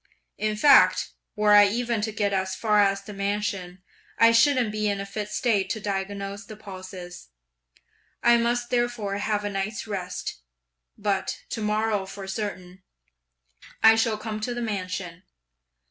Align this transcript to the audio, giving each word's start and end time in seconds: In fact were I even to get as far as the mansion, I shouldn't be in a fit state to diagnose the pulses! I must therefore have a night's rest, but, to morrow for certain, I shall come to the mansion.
In 0.39 0.55
fact 0.57 1.11
were 1.35 1.51
I 1.53 1.67
even 1.67 2.01
to 2.01 2.11
get 2.11 2.33
as 2.33 2.55
far 2.55 2.79
as 2.79 3.03
the 3.03 3.13
mansion, 3.13 3.83
I 4.17 4.31
shouldn't 4.31 4.71
be 4.71 4.89
in 4.89 4.99
a 4.99 5.05
fit 5.05 5.29
state 5.29 5.69
to 5.69 5.79
diagnose 5.79 6.43
the 6.43 6.55
pulses! 6.55 7.27
I 8.23 8.37
must 8.37 8.71
therefore 8.71 9.17
have 9.19 9.43
a 9.45 9.49
night's 9.51 9.85
rest, 9.85 10.41
but, 10.97 11.41
to 11.51 11.61
morrow 11.61 12.07
for 12.07 12.27
certain, 12.27 12.81
I 13.83 13.93
shall 13.93 14.17
come 14.17 14.39
to 14.41 14.55
the 14.55 14.61
mansion. 14.63 15.21